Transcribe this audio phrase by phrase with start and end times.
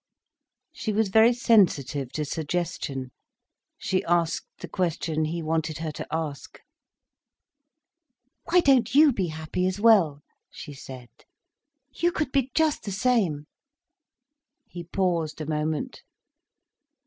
[0.73, 3.11] She was very sensitive to suggestion.
[3.77, 6.59] She asked the question he wanted her to ask.
[8.49, 11.09] "Why don't you be happy as well?" she said.
[11.93, 13.45] "You could be just the same."
[14.65, 16.01] He paused a moment.